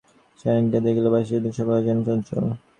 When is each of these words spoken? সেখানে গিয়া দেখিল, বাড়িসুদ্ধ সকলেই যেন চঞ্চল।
সেখানে 0.39 0.59
গিয়া 0.63 0.81
দেখিল, 0.85 1.05
বাড়িসুদ্ধ 1.13 1.45
সকলেই 1.57 1.85
যেন 1.87 1.97
চঞ্চল। 2.07 2.43